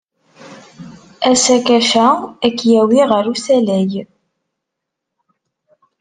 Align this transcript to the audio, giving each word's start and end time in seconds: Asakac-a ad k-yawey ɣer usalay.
Asakac-a 1.29 2.07
ad 2.45 2.53
k-yawey 2.57 3.01
ɣer 3.11 3.25
usalay. 3.33 3.91